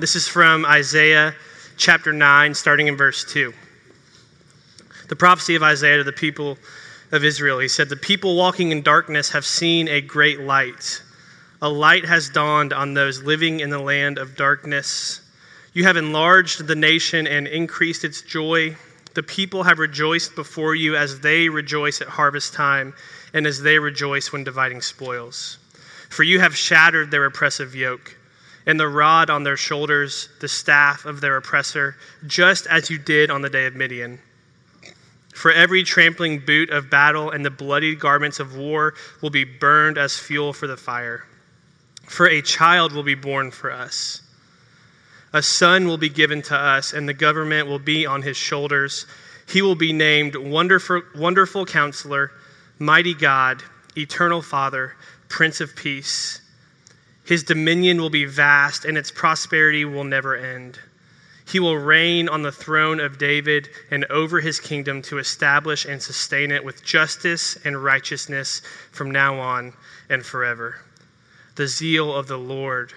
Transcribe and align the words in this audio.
this 0.00 0.14
is 0.14 0.28
from 0.28 0.64
Isaiah 0.64 1.34
chapter 1.76 2.12
9, 2.12 2.54
starting 2.54 2.86
in 2.86 2.96
verse 2.96 3.24
2. 3.24 3.52
The 5.08 5.16
prophecy 5.16 5.56
of 5.56 5.62
Isaiah 5.64 5.98
to 5.98 6.04
the 6.04 6.12
people 6.12 6.56
of 7.10 7.24
Israel. 7.24 7.58
He 7.58 7.66
said, 7.66 7.88
The 7.88 7.96
people 7.96 8.36
walking 8.36 8.70
in 8.70 8.82
darkness 8.82 9.30
have 9.30 9.44
seen 9.44 9.88
a 9.88 10.00
great 10.00 10.40
light. 10.40 11.02
A 11.60 11.68
light 11.68 12.04
has 12.04 12.30
dawned 12.30 12.72
on 12.72 12.94
those 12.94 13.22
living 13.22 13.58
in 13.58 13.70
the 13.70 13.80
land 13.80 14.18
of 14.18 14.36
darkness. 14.36 15.20
You 15.72 15.82
have 15.84 15.96
enlarged 15.96 16.66
the 16.66 16.76
nation 16.76 17.26
and 17.26 17.48
increased 17.48 18.04
its 18.04 18.22
joy. 18.22 18.76
The 19.14 19.24
people 19.24 19.64
have 19.64 19.80
rejoiced 19.80 20.36
before 20.36 20.76
you 20.76 20.94
as 20.96 21.18
they 21.20 21.48
rejoice 21.48 22.00
at 22.00 22.08
harvest 22.08 22.54
time 22.54 22.94
and 23.34 23.48
as 23.48 23.62
they 23.62 23.80
rejoice 23.80 24.32
when 24.32 24.44
dividing 24.44 24.80
spoils. 24.80 25.58
For 26.08 26.22
you 26.22 26.38
have 26.38 26.56
shattered 26.56 27.10
their 27.10 27.24
oppressive 27.24 27.74
yoke 27.74 28.14
and 28.68 28.78
the 28.78 28.86
rod 28.86 29.30
on 29.30 29.44
their 29.44 29.56
shoulders, 29.56 30.28
the 30.40 30.46
staff 30.46 31.06
of 31.06 31.22
their 31.22 31.38
oppressor, 31.38 31.96
just 32.26 32.66
as 32.66 32.90
you 32.90 32.98
did 32.98 33.30
on 33.30 33.40
the 33.40 33.48
day 33.48 33.64
of 33.64 33.74
Midian. 33.74 34.20
For 35.34 35.50
every 35.50 35.82
trampling 35.82 36.40
boot 36.40 36.68
of 36.68 36.90
battle 36.90 37.30
and 37.30 37.42
the 37.42 37.50
bloodied 37.50 37.98
garments 37.98 38.40
of 38.40 38.56
war 38.56 38.92
will 39.22 39.30
be 39.30 39.44
burned 39.44 39.96
as 39.96 40.18
fuel 40.18 40.52
for 40.52 40.66
the 40.66 40.76
fire. 40.76 41.24
For 42.04 42.28
a 42.28 42.42
child 42.42 42.92
will 42.92 43.02
be 43.02 43.14
born 43.14 43.50
for 43.52 43.72
us. 43.72 44.20
A 45.32 45.42
son 45.42 45.86
will 45.86 45.96
be 45.96 46.10
given 46.10 46.42
to 46.42 46.56
us, 46.56 46.92
and 46.92 47.08
the 47.08 47.14
government 47.14 47.68
will 47.68 47.78
be 47.78 48.04
on 48.04 48.20
his 48.20 48.36
shoulders. 48.36 49.06
He 49.48 49.62
will 49.62 49.76
be 49.76 49.94
named 49.94 50.36
Wonderful, 50.36 51.02
Wonderful 51.16 51.64
Counselor, 51.64 52.32
Mighty 52.78 53.14
God, 53.14 53.62
Eternal 53.96 54.42
Father, 54.42 54.94
Prince 55.28 55.62
of 55.62 55.74
Peace. 55.74 56.42
His 57.28 57.42
dominion 57.42 58.00
will 58.00 58.08
be 58.08 58.24
vast, 58.24 58.86
and 58.86 58.96
its 58.96 59.10
prosperity 59.10 59.84
will 59.84 60.02
never 60.02 60.34
end. 60.34 60.78
He 61.46 61.60
will 61.60 61.76
reign 61.76 62.26
on 62.26 62.40
the 62.40 62.50
throne 62.50 63.00
of 63.00 63.18
David 63.18 63.68
and 63.90 64.06
over 64.06 64.40
his 64.40 64.58
kingdom 64.58 65.02
to 65.02 65.18
establish 65.18 65.84
and 65.84 66.02
sustain 66.02 66.50
it 66.50 66.64
with 66.64 66.82
justice 66.82 67.58
and 67.66 67.84
righteousness 67.84 68.62
from 68.92 69.10
now 69.10 69.38
on 69.38 69.74
and 70.08 70.24
forever. 70.24 70.76
The 71.56 71.66
zeal 71.66 72.16
of 72.16 72.28
the 72.28 72.38
Lord 72.38 72.94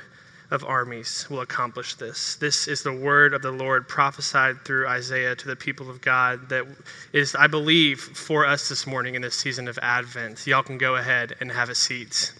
of 0.49 0.63
armies 0.63 1.27
will 1.29 1.41
accomplish 1.41 1.95
this. 1.95 2.38
This 2.38 2.69
is 2.69 2.83
the 2.83 2.93
word 2.93 3.33
of 3.33 3.41
the 3.41 3.51
Lord 3.51 3.89
prophesied 3.89 4.63
through 4.63 4.88
Isaiah 4.88 5.35
to 5.35 5.47
the 5.49 5.57
people 5.57 5.89
of 5.89 5.99
God 5.99 6.47
that 6.47 6.66
is, 7.11 7.35
I 7.35 7.47
believe, 7.47 7.99
for 7.99 8.45
us 8.45 8.69
this 8.69 8.88
morning 8.88 9.16
in 9.16 9.21
this 9.21 9.35
season 9.35 9.67
of 9.67 9.77
Advent. 9.81 10.47
Y'all 10.47 10.63
can 10.63 10.77
go 10.77 10.95
ahead 10.95 11.35
and 11.41 11.51
have 11.51 11.67
a 11.67 11.75
seat. 11.75 12.31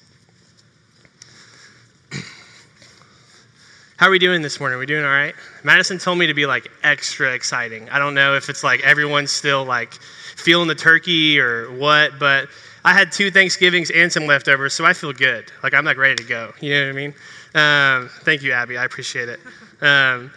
How 4.02 4.08
are 4.08 4.10
we 4.10 4.18
doing 4.18 4.42
this 4.42 4.60
morning? 4.60 4.78
Are 4.78 4.80
we 4.80 4.88
doing 4.88 5.06
all 5.06 5.12
right? 5.12 5.36
Madison 5.64 6.00
told 6.00 6.18
me 6.18 6.26
to 6.26 6.34
be 6.34 6.48
like 6.48 6.72
extra 6.82 7.36
exciting. 7.36 7.88
I 7.92 8.00
don't 8.00 8.16
know 8.16 8.34
if 8.34 8.50
it's 8.50 8.64
like 8.64 8.80
everyone's 8.80 9.32
still 9.32 9.64
like 9.64 9.94
feeling 9.94 10.68
the 10.68 10.74
turkey 10.74 11.40
or 11.40 11.72
what, 11.74 12.18
but 12.18 12.50
I 12.84 12.94
had 12.94 13.12
two 13.12 13.30
Thanksgivings 13.30 13.92
and 13.92 14.12
some 14.12 14.26
leftovers, 14.26 14.74
so 14.74 14.86
I 14.86 14.94
feel 14.94 15.14
good. 15.14 15.52
Like 15.62 15.76
I'm 15.76 15.86
like 15.86 15.98
ready 15.98 16.16
to 16.16 16.24
go. 16.24 16.52
You 16.62 16.74
know 16.74 16.82
what 16.82 16.90
I 16.90 16.94
mean? 16.94 17.14
Um, 17.54 18.10
thank 18.24 18.42
you, 18.42 18.54
Abby. 18.54 18.76
I 18.76 18.86
appreciate 18.86 19.30
it. 19.30 19.40
Um, 19.82 20.32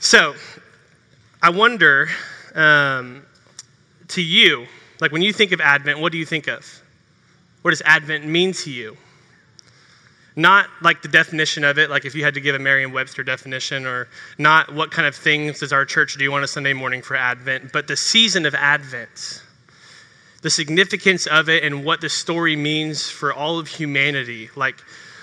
so 0.00 0.34
I 1.40 1.50
wonder 1.50 2.08
um, 2.56 3.22
to 4.08 4.20
you, 4.20 4.66
like 5.00 5.12
when 5.12 5.22
you 5.22 5.32
think 5.32 5.52
of 5.52 5.60
Advent, 5.60 6.00
what 6.00 6.10
do 6.10 6.18
you 6.18 6.26
think 6.26 6.48
of? 6.48 6.82
What 7.62 7.70
does 7.70 7.82
Advent 7.82 8.26
mean 8.26 8.52
to 8.54 8.72
you? 8.72 8.96
Not 10.34 10.68
like 10.80 11.02
the 11.02 11.08
definition 11.08 11.62
of 11.62 11.78
it, 11.78 11.90
like 11.90 12.04
if 12.04 12.14
you 12.14 12.24
had 12.24 12.34
to 12.34 12.40
give 12.40 12.54
a 12.54 12.58
Merriam 12.58 12.92
Webster 12.92 13.22
definition, 13.22 13.86
or 13.86 14.08
not 14.38 14.74
what 14.74 14.90
kind 14.90 15.06
of 15.06 15.14
things 15.14 15.60
does 15.60 15.72
our 15.72 15.84
church 15.84 16.16
do 16.16 16.32
on 16.32 16.42
a 16.42 16.46
Sunday 16.46 16.72
morning 16.72 17.02
for 17.02 17.16
Advent, 17.16 17.72
but 17.72 17.86
the 17.86 17.96
season 17.96 18.46
of 18.46 18.54
Advent, 18.54 19.42
the 20.40 20.48
significance 20.48 21.26
of 21.26 21.48
it, 21.48 21.64
and 21.64 21.84
what 21.84 22.00
the 22.00 22.08
story 22.08 22.56
means 22.56 23.10
for 23.10 23.32
all 23.32 23.58
of 23.58 23.68
humanity. 23.68 24.48
Like, 24.56 24.80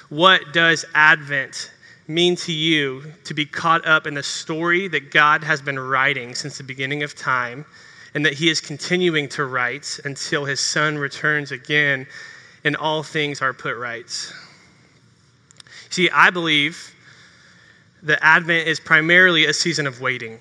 what 0.09 0.53
does 0.53 0.85
Advent 0.93 1.71
mean 2.07 2.35
to 2.35 2.51
you 2.51 3.03
to 3.23 3.33
be 3.33 3.45
caught 3.45 3.85
up 3.87 4.05
in 4.05 4.13
the 4.13 4.23
story 4.23 4.87
that 4.87 5.11
God 5.11 5.43
has 5.43 5.61
been 5.61 5.79
writing 5.79 6.35
since 6.35 6.57
the 6.57 6.63
beginning 6.63 7.01
of 7.01 7.15
time, 7.15 7.65
and 8.13 8.25
that 8.25 8.33
He 8.33 8.49
is 8.49 8.61
continuing 8.61 9.27
to 9.29 9.45
write 9.45 9.99
until 10.05 10.45
His 10.45 10.59
Son 10.59 10.97
returns 10.97 11.51
again 11.51 12.05
and 12.63 12.75
all 12.75 13.03
things 13.03 13.41
are 13.41 13.53
put 13.53 13.77
right? 13.77 14.33
See, 15.89 16.09
I 16.09 16.29
believe 16.29 16.93
that 18.03 18.19
Advent 18.21 18.67
is 18.67 18.79
primarily 18.79 19.45
a 19.45 19.53
season 19.53 19.87
of 19.87 20.01
waiting. 20.01 20.39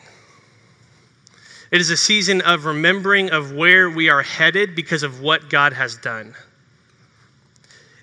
It 1.70 1.81
is 1.81 1.91
a 1.91 1.97
season 1.97 2.41
of 2.42 2.64
remembering 2.64 3.31
of 3.31 3.53
where 3.53 3.91
we 3.91 4.09
are 4.09 4.22
headed 4.22 4.75
because 4.75 5.03
of 5.03 5.20
what 5.20 5.50
God 5.50 5.72
has 5.72 5.97
done. 5.97 6.34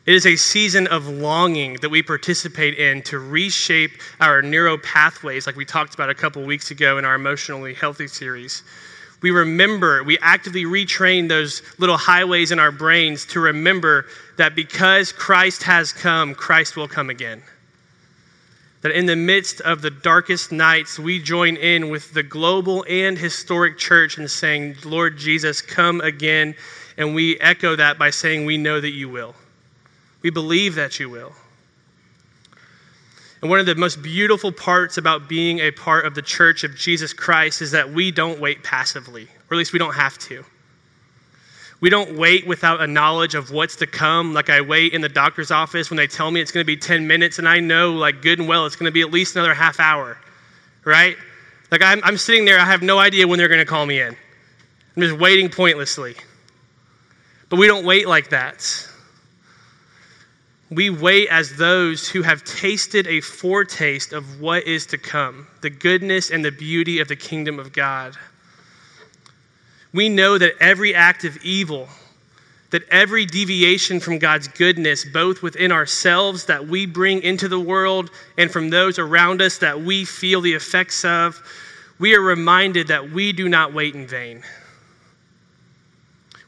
It 0.06 0.13
is 0.13 0.28
a 0.28 0.35
season 0.35 0.85
of 0.88 1.07
longing 1.07 1.78
that 1.81 1.89
we 1.89 2.03
participate 2.03 2.78
in 2.78 3.01
to 3.03 3.17
reshape 3.17 3.91
our 4.19 4.44
neuro 4.44 4.77
pathways, 4.77 5.47
like 5.47 5.56
we 5.56 5.66
talked 5.66 5.95
about 5.95 6.12
a 6.12 6.13
couple 6.13 6.44
weeks 6.44 6.69
ago 6.69 7.00
in 7.00 7.06
our 7.06 7.16
emotionally 7.16 7.73
healthy 7.73 8.07
series. 8.07 8.62
We 9.25 9.31
remember, 9.31 10.03
we 10.03 10.19
actively 10.19 10.66
retrain 10.66 11.28
those 11.28 11.63
little 11.80 11.97
highways 11.97 12.52
in 12.52 12.59
our 12.59 12.72
brains 12.72 13.25
to 13.30 13.40
remember 13.40 14.06
that 14.38 14.53
because 14.53 15.12
Christ 15.12 15.63
has 15.63 15.91
come, 15.91 16.36
Christ 16.36 16.78
will 16.78 16.88
come 16.88 17.09
again. 17.09 17.41
That 18.84 18.91
in 18.91 19.08
the 19.08 19.16
midst 19.16 19.62
of 19.62 19.81
the 19.81 19.90
darkest 19.90 20.52
nights, 20.52 21.00
we 21.00 21.19
join 21.19 21.58
in 21.58 21.90
with 21.90 22.13
the 22.13 22.22
global 22.22 22.86
and 22.88 23.18
historic 23.18 23.80
church 23.80 24.19
in 24.19 24.28
saying, 24.28 24.75
Lord 24.86 25.18
Jesus, 25.18 25.59
come 25.59 26.02
again. 26.02 26.53
And 26.96 27.16
we 27.16 27.40
echo 27.40 27.75
that 27.78 27.97
by 27.97 28.12
saying, 28.12 28.46
We 28.46 28.57
know 28.57 28.80
that 28.80 28.92
you 28.92 29.09
will. 29.09 29.34
We 30.22 30.30
believe 30.30 30.75
that 30.75 31.00
you 31.00 31.09
will. 31.09 31.34
And 33.45 33.50
one 33.51 33.59
of 33.59 33.67
the 33.67 33.75
most 33.75 34.01
beautiful 34.01 34.51
parts 34.51 34.97
about 34.97 35.29
being 35.29 35.59
a 35.59 35.69
part 35.69 36.07
of 36.07 36.16
the 36.16 36.22
church 36.23 36.63
of 36.63 36.75
Jesus 36.75 37.13
Christ 37.13 37.61
is 37.61 37.69
that 37.69 37.88
we 37.88 38.09
don't 38.09 38.39
wait 38.39 38.63
passively, 38.63 39.25
or 39.25 39.53
at 39.53 39.57
least 39.59 39.72
we 39.72 39.78
don't 39.78 39.94
have 39.94 40.17
to. 40.17 40.44
We 41.79 41.91
don't 41.91 42.17
wait 42.17 42.47
without 42.47 42.81
a 42.81 42.88
knowledge 42.88 43.35
of 43.35 43.51
what's 43.51 43.75
to 43.75 43.85
come. 43.85 44.33
Like 44.33 44.50
I 44.50 44.61
wait 44.61 44.94
in 44.94 45.01
the 45.01 45.09
doctor's 45.09 45.51
office 45.51 45.91
when 45.91 45.97
they 45.97 46.07
tell 46.07 46.31
me 46.31 46.41
it's 46.41 46.51
going 46.51 46.63
to 46.63 46.66
be 46.66 46.75
10 46.75 47.06
minutes, 47.06 47.38
and 47.38 47.47
I 47.47 47.59
know, 47.59 47.94
like, 47.94 48.23
good 48.23 48.39
and 48.39 48.47
well, 48.47 48.66
it's 48.66 48.75
going 48.75 48.88
to 48.88 48.91
be 48.91 49.01
at 49.01 49.11
least 49.11 49.35
another 49.35 49.53
half 49.53 49.79
hour, 49.79 50.17
right? 50.83 51.16
Like 51.69 51.83
I'm, 51.83 52.03
I'm 52.03 52.17
sitting 52.17 52.45
there, 52.45 52.57
I 52.59 52.66
have 52.66 52.81
no 52.81 52.97
idea 52.97 53.27
when 53.27 53.38
they're 53.38 53.47
going 53.47 53.59
to 53.59 53.66
call 53.66 53.85
me 53.85 54.01
in. 54.01 54.17
I'm 54.95 55.03
just 55.03 55.19
waiting 55.19 55.50
pointlessly. 55.50 56.16
But 57.50 57.59
we 57.59 57.67
don't 57.67 57.85
wait 57.85 58.07
like 58.07 58.29
that. 58.29 58.89
We 60.72 60.90
wait 60.90 61.30
as 61.30 61.56
those 61.58 62.09
who 62.09 62.24
have 62.24 62.44
tasted 62.44 63.06
a 63.08 63.22
foretaste 63.22 64.14
of 64.14 64.42
what 64.42 64.66
is 64.66 64.88
to 64.88 64.98
come, 64.98 65.48
the 65.62 65.70
goodness 65.70 66.31
and 66.31 66.44
the 66.44 66.52
beauty 66.52 67.00
of 67.00 67.08
the 67.08 67.16
kingdom 67.16 67.59
of 67.59 67.72
God. 67.72 68.16
We 69.94 70.09
know 70.09 70.38
that 70.38 70.56
every 70.59 70.96
act 70.96 71.24
of 71.24 71.38
evil, 71.44 71.88
that 72.72 72.81
every 72.90 73.25
deviation 73.25 74.00
from 74.00 74.18
God's 74.18 74.48
goodness, 74.48 75.06
both 75.06 75.44
within 75.44 75.72
ourselves 75.72 76.46
that 76.46 76.68
we 76.68 76.88
bring 76.88 77.22
into 77.22 77.48
the 77.48 77.59
world 77.59 78.09
and 78.38 78.52
from 78.52 78.70
those 78.72 78.98
around 78.98 79.42
us 79.42 79.59
that 79.59 79.80
we 79.80 80.04
feel 80.04 80.42
the 80.42 80.54
effects 80.54 81.06
of, 81.06 81.42
we 82.00 82.16
are 82.16 82.22
reminded 82.22 82.88
that 82.88 83.12
we 83.12 83.31
do 83.31 83.48
not 83.48 83.72
wait 83.72 83.94
in 83.94 84.08
vain. 84.08 84.44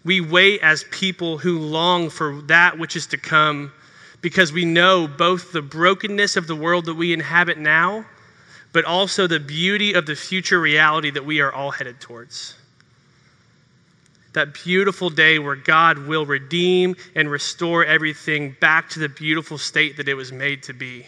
We 0.03 0.21
wait 0.21 0.61
as 0.61 0.85
people 0.85 1.37
who 1.37 1.59
long 1.59 2.09
for 2.09 2.41
that 2.43 2.77
which 2.79 2.95
is 2.95 3.07
to 3.07 3.17
come 3.17 3.71
because 4.21 4.51
we 4.51 4.65
know 4.65 5.07
both 5.07 5.51
the 5.51 5.61
brokenness 5.61 6.37
of 6.37 6.47
the 6.47 6.55
world 6.55 6.85
that 6.85 6.95
we 6.95 7.13
inhabit 7.13 7.57
now, 7.57 8.05
but 8.73 8.85
also 8.85 9.27
the 9.27 9.39
beauty 9.39 9.93
of 9.93 10.05
the 10.05 10.15
future 10.15 10.59
reality 10.59 11.09
that 11.11 11.25
we 11.25 11.39
are 11.39 11.51
all 11.53 11.71
headed 11.71 11.99
towards. 11.99 12.55
That 14.33 14.53
beautiful 14.53 15.09
day 15.09 15.39
where 15.39 15.55
God 15.55 15.97
will 15.99 16.25
redeem 16.25 16.95
and 17.15 17.29
restore 17.29 17.85
everything 17.85 18.55
back 18.59 18.89
to 18.89 18.99
the 18.99 19.09
beautiful 19.09 19.57
state 19.57 19.97
that 19.97 20.07
it 20.07 20.13
was 20.13 20.31
made 20.31 20.63
to 20.63 20.73
be. 20.73 21.05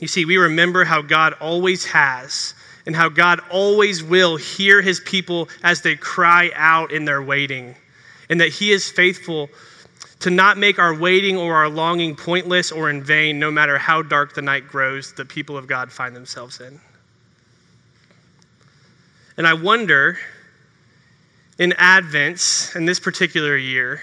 You 0.00 0.08
see, 0.08 0.24
we 0.24 0.36
remember 0.36 0.84
how 0.84 1.02
God 1.02 1.34
always 1.34 1.84
has 1.86 2.54
and 2.84 2.94
how 2.94 3.08
God 3.08 3.40
always 3.50 4.02
will 4.02 4.36
hear 4.36 4.82
his 4.82 5.00
people 5.00 5.48
as 5.62 5.82
they 5.82 5.96
cry 5.96 6.50
out 6.54 6.92
in 6.92 7.04
their 7.04 7.22
waiting 7.22 7.74
and 8.28 8.40
that 8.40 8.48
He 8.48 8.72
is 8.72 8.90
faithful 8.90 9.48
to 10.20 10.30
not 10.30 10.56
make 10.56 10.78
our 10.78 10.94
waiting 10.94 11.36
or 11.36 11.54
our 11.54 11.68
longing 11.68 12.16
pointless 12.16 12.72
or 12.72 12.90
in 12.90 13.02
vain, 13.02 13.38
no 13.38 13.50
matter 13.50 13.78
how 13.78 14.02
dark 14.02 14.34
the 14.34 14.42
night 14.42 14.66
grows 14.68 15.12
the 15.12 15.24
people 15.24 15.56
of 15.56 15.66
God 15.66 15.92
find 15.92 16.16
themselves 16.16 16.60
in. 16.60 16.80
And 19.36 19.46
I 19.46 19.52
wonder, 19.52 20.18
in 21.58 21.74
Advent, 21.76 22.72
in 22.74 22.86
this 22.86 22.98
particular 22.98 23.56
year, 23.56 24.02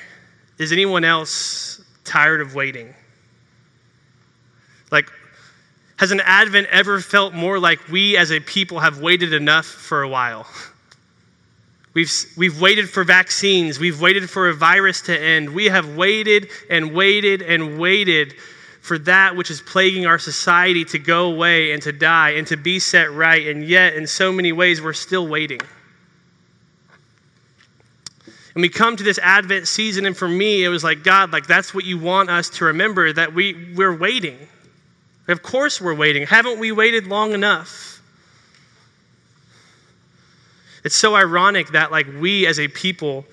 is 0.59 0.71
anyone 0.71 1.03
else 1.03 1.81
tired 2.03 2.41
of 2.41 2.53
waiting? 2.53 2.93
Like, 4.91 5.11
has 5.97 6.11
an 6.11 6.21
Advent 6.23 6.67
ever 6.69 6.99
felt 6.99 7.33
more 7.33 7.57
like 7.57 7.87
we 7.87 8.15
as 8.17 8.31
a 8.31 8.39
people 8.39 8.79
have 8.79 8.99
waited 8.99 9.33
enough 9.33 9.65
for 9.65 10.03
a 10.03 10.09
while? 10.09 10.47
We've, 11.93 12.11
we've 12.35 12.59
waited 12.59 12.89
for 12.89 13.03
vaccines. 13.03 13.79
We've 13.79 14.01
waited 14.01 14.29
for 14.29 14.49
a 14.49 14.53
virus 14.53 15.01
to 15.03 15.19
end. 15.19 15.53
We 15.53 15.65
have 15.65 15.95
waited 15.95 16.49
and 16.69 16.93
waited 16.93 17.41
and 17.41 17.77
waited 17.77 18.33
for 18.81 18.97
that 18.99 19.35
which 19.35 19.51
is 19.51 19.61
plaguing 19.61 20.05
our 20.05 20.19
society 20.19 20.83
to 20.85 20.99
go 20.99 21.31
away 21.31 21.71
and 21.71 21.81
to 21.83 21.91
die 21.91 22.31
and 22.31 22.45
to 22.47 22.57
be 22.57 22.79
set 22.79 23.11
right. 23.13 23.47
And 23.47 23.63
yet, 23.63 23.93
in 23.93 24.07
so 24.07 24.31
many 24.31 24.51
ways, 24.51 24.81
we're 24.81 24.93
still 24.93 25.27
waiting. 25.27 25.61
And 28.55 28.61
we 28.61 28.69
come 28.69 28.95
to 28.97 29.03
this 29.03 29.19
Advent 29.19 29.67
season, 29.67 30.05
and 30.05 30.15
for 30.15 30.27
me, 30.27 30.63
it 30.63 30.69
was 30.69 30.83
like, 30.83 31.03
God, 31.03 31.31
like 31.31 31.47
that's 31.47 31.73
what 31.73 31.85
you 31.85 31.97
want 31.97 32.29
us 32.29 32.49
to 32.51 32.65
remember 32.65 33.13
that 33.13 33.33
we, 33.33 33.73
we're 33.75 33.95
waiting. 33.95 34.37
Of 35.27 35.41
course, 35.41 35.79
we're 35.79 35.95
waiting. 35.95 36.27
Haven't 36.27 36.59
we 36.59 36.71
waited 36.71 37.07
long 37.07 37.33
enough? 37.33 37.92
It's 40.83 40.95
so 40.95 41.15
ironic 41.15 41.69
that, 41.69 41.91
like, 41.91 42.07
we 42.19 42.45
as 42.45 42.59
a 42.59 42.67
people, 42.67 43.25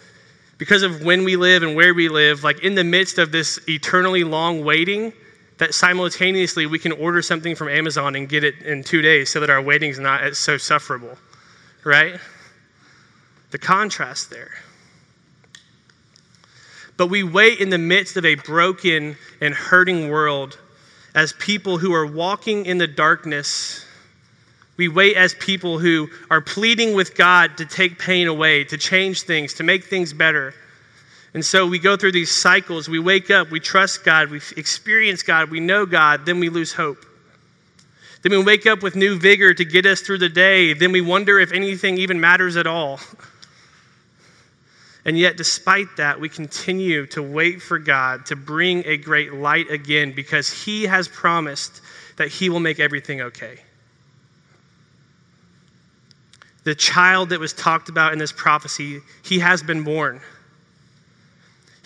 because 0.59 0.83
of 0.83 1.03
when 1.03 1.25
we 1.25 1.37
live 1.37 1.63
and 1.63 1.75
where 1.75 1.95
we 1.95 2.09
live, 2.09 2.45
like, 2.45 2.61
in 2.61 2.75
the 2.75 2.85
midst 2.85 3.19
of 3.19 3.33
this 3.33 3.59
eternally 3.69 4.25
long 4.25 4.65
waiting, 4.65 5.13
that 5.59 5.75
simultaneously 5.75 6.67
we 6.67 6.79
can 6.79 6.93
order 6.93 7.21
something 7.21 7.55
from 7.55 7.69
Amazon 7.69 8.17
and 8.17 8.29
get 8.29 8.45
it 8.45 8.63
in 8.63 8.83
two 8.83 9.03
days 9.03 9.31
so 9.31 9.41
that 9.41 9.51
our 9.51 9.61
waiting 9.61 9.91
is 9.91 9.99
not 9.99 10.35
so 10.35 10.57
sufferable, 10.57 11.19
right? 11.85 12.19
The 13.51 13.59
contrast 13.59 14.31
there. 14.31 14.53
But 16.97 17.09
we 17.09 17.23
wait 17.23 17.61
in 17.61 17.71
the 17.71 17.79
midst 17.79 18.17
of 18.17 18.25
a 18.25 18.37
broken 18.37 19.17
and 19.41 19.55
hurting 19.55 20.09
world 20.09 20.59
as 21.15 21.33
people 21.35 21.79
who 21.79 21.93
are 21.93 22.07
walking 22.07 22.65
in 22.67 22.79
the 22.79 22.87
darkness. 22.87 23.85
We 24.81 24.89
wait 24.89 25.15
as 25.15 25.35
people 25.35 25.79
who 25.79 26.09
are 26.31 26.41
pleading 26.41 26.95
with 26.95 27.15
God 27.15 27.59
to 27.59 27.67
take 27.67 27.99
pain 27.99 28.29
away, 28.29 28.65
to 28.65 28.79
change 28.79 29.25
things, 29.25 29.53
to 29.57 29.63
make 29.63 29.85
things 29.85 30.15
better. 30.15 30.55
And 31.35 31.45
so 31.45 31.67
we 31.67 31.79
go 31.79 31.99
through 31.99 32.13
these 32.13 32.31
cycles. 32.31 32.89
We 32.89 32.99
wake 32.99 33.31
up, 33.31 33.51
we 33.51 33.61
trust 33.61 34.07
God, 34.07 34.31
we 34.31 34.41
experience 34.57 35.23
God, 35.23 35.51
we 35.51 35.61
know 35.61 35.85
God, 35.85 36.25
then 36.25 36.41
we 36.41 36.49
lose 36.49 36.73
hope. 36.73 37.05
Then 38.23 38.33
we 38.33 38.43
wake 38.43 38.65
up 38.65 38.83
with 38.83 38.97
new 38.97 39.19
vigor 39.19 39.53
to 39.53 39.67
get 39.67 39.85
us 39.85 40.01
through 40.01 40.17
the 40.17 40.31
day. 40.31 40.73
Then 40.73 40.93
we 40.93 41.03
wonder 41.03 41.39
if 41.39 41.53
anything 41.53 41.99
even 41.99 42.19
matters 42.19 42.57
at 42.57 42.67
all. 42.67 43.01
And 45.05 45.19
yet, 45.19 45.37
despite 45.37 45.95
that, 45.99 46.19
we 46.19 46.31
continue 46.31 47.05
to 47.09 47.23
wait 47.23 47.61
for 47.61 47.79
God 47.79 48.25
to 48.27 48.35
bring 48.35 48.83
a 48.87 48.97
great 48.97 49.35
light 49.35 49.71
again 49.71 50.15
because 50.17 50.51
He 50.51 50.85
has 50.85 51.07
promised 51.07 51.83
that 52.17 52.29
He 52.29 52.49
will 52.49 52.61
make 52.61 52.81
everything 52.81 53.21
okay. 53.21 53.61
The 56.65 56.75
child 56.75 57.31
that 57.31 57.41
was 57.41 57.53
talked 57.53 57.89
about 57.89 58.13
in 58.13 58.19
this 58.19 58.33
prophecy, 58.33 59.01
he 59.25 59.39
has 59.39 59.63
been 59.63 59.83
born. 59.83 60.21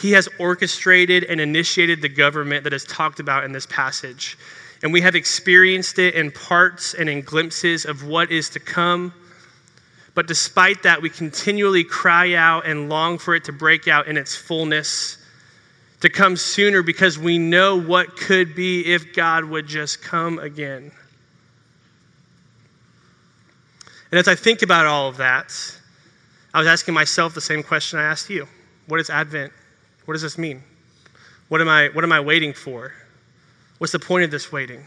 He 0.01 0.13
has 0.13 0.29
orchestrated 0.39 1.25
and 1.25 1.41
initiated 1.41 2.03
the 2.03 2.09
government 2.09 2.65
that 2.65 2.73
is 2.73 2.85
talked 2.85 3.21
about 3.21 3.45
in 3.45 3.53
this 3.53 3.67
passage. 3.67 4.37
And 4.83 4.93
we 4.93 5.01
have 5.01 5.15
experienced 5.15 5.99
it 5.99 6.15
in 6.15 6.31
parts 6.31 6.95
and 6.95 7.09
in 7.09 7.23
glimpses 7.23 7.85
of 7.85 8.07
what 8.07 8.31
is 8.31 8.51
to 8.51 8.61
come 8.61 9.15
but 10.15 10.29
despite 10.29 10.85
that, 10.85 11.03
we 11.03 11.11
continually 11.11 11.85
cry 11.85 12.35
out 12.35 12.67
and 12.67 12.89
long 12.89 13.19
for 13.19 13.35
it 13.35 13.45
to 13.45 13.53
break 13.53 13.89
out 13.89 14.07
in 14.07 14.17
its 14.17 14.37
fullness, 14.37 15.19
to 16.01 16.09
come 16.09 16.37
sooner 16.37 16.83
because 16.83 17.19
we 17.19 17.39
know 17.39 17.81
what 17.81 18.17
could 18.17 18.55
be 18.55 18.87
if 18.87 19.13
God 19.13 19.45
would 19.45 19.67
just 19.67 20.03
come 20.03 20.39
again. 20.39 20.93
And 24.15 24.21
as 24.21 24.29
I 24.29 24.37
think 24.37 24.63
about 24.63 24.87
all 24.87 25.09
of 25.09 25.17
that, 25.17 25.53
I 26.55 26.61
was 26.61 26.69
asking 26.69 26.95
myself 26.95 27.35
the 27.35 27.41
same 27.41 27.65
question 27.65 27.99
I 27.99 28.05
asked 28.05 28.31
you 28.31 28.47
What 28.87 29.01
is 29.01 29.11
Advent? 29.11 29.53
What 30.05 30.15
does 30.15 30.23
this 30.23 30.39
mean? 30.39 30.63
What 31.49 31.61
am 31.61 31.69
I, 31.69 31.89
what 31.89 32.05
am 32.05 32.13
I 32.13 32.21
waiting 32.21 32.53
for? 32.53 32.93
What's 33.79 33.93
the 33.93 33.99
point 33.99 34.23
of 34.23 34.31
this 34.31 34.53
waiting? 34.53 34.87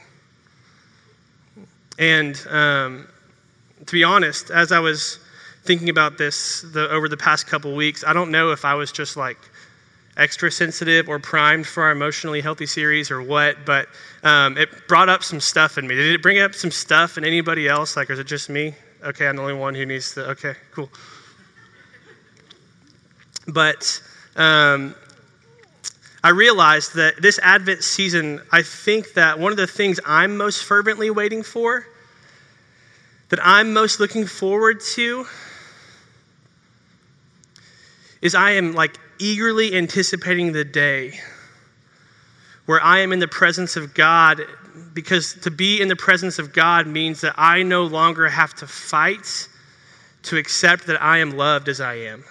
And 2.00 2.42
um, 2.50 3.06
to 3.86 3.92
be 3.92 4.02
honest, 4.02 4.50
as 4.50 4.72
I 4.72 4.80
was 4.80 5.20
thinking 5.66 5.90
about 5.90 6.18
this 6.18 6.62
the, 6.62 6.90
over 6.90 7.10
the 7.10 7.18
past 7.18 7.48
couple 7.48 7.76
weeks, 7.76 8.06
I 8.08 8.14
don't 8.14 8.32
know 8.32 8.52
if 8.52 8.64
I 8.64 8.76
was 8.76 8.94
just 8.94 9.18
like 9.18 9.40
extra 10.16 10.50
sensitive 10.50 11.10
or 11.10 11.20
primed 11.20 11.68
for 11.68 11.84
our 11.84 11.92
emotionally 11.92 12.40
healthy 12.40 12.66
series 12.66 13.12
or 13.12 13.22
what, 13.22 13.58
but 13.66 13.90
um, 14.24 14.58
it 14.58 14.88
brought 14.88 15.10
up 15.10 15.22
some 15.22 15.42
stuff 15.42 15.78
in 15.78 15.86
me. 15.86 15.96
Did 15.96 16.14
it 16.14 16.22
bring 16.22 16.40
up 16.40 16.56
some 16.56 16.72
stuff 16.72 17.18
in 17.18 17.26
anybody 17.26 17.68
else? 17.68 17.98
Like, 17.98 18.10
is 18.10 18.20
it 18.20 18.28
just 18.28 18.50
me? 18.50 18.74
Okay, 19.04 19.28
I'm 19.28 19.36
the 19.36 19.42
only 19.42 19.54
one 19.54 19.76
who 19.76 19.86
needs 19.86 20.14
to. 20.16 20.30
Okay, 20.32 20.56
cool. 20.72 20.90
But 23.48 24.02
um, 24.36 24.96
I 26.24 26.30
realized 26.30 26.96
that 26.96 27.22
this 27.22 27.40
Advent 27.44 27.84
season, 27.84 28.42
I 28.52 28.62
think 28.64 29.14
that 29.14 29.40
one 29.40 29.52
of 29.52 29.58
the 29.58 29.68
things 29.68 30.00
I'm 30.06 30.36
most 30.36 30.64
fervently 30.64 31.10
waiting 31.10 31.44
for 31.44 31.86
that 33.30 33.40
I'm 33.42 33.74
most 33.74 34.00
looking 34.00 34.26
forward 34.26 34.82
to 34.96 35.26
is 38.22 38.34
I 38.34 38.52
am 38.52 38.74
like 38.74 38.98
eagerly 39.20 39.76
anticipating 39.76 40.54
the 40.54 40.66
day 40.66 41.20
where 42.66 42.82
I 42.82 43.00
am 43.00 43.14
in 43.14 43.20
the 43.20 43.28
presence 43.28 43.78
of 43.78 43.94
God 43.94 44.42
because 44.94 45.34
to 45.42 45.52
be 45.52 45.82
in 45.82 45.88
the 45.88 45.96
presence 45.96 46.40
of 46.40 46.54
God 46.54 46.88
means 46.88 47.22
that 47.22 47.34
I 47.38 47.64
no 47.64 47.84
longer 47.84 48.28
have 48.28 48.54
to 48.56 48.68
fight 48.68 49.48
to 50.24 50.38
accept 50.38 50.88
that 50.88 51.02
I 51.02 51.20
am 51.20 51.38
loved 51.38 51.70
as 51.70 51.80
I 51.80 51.96
am. 51.96 52.24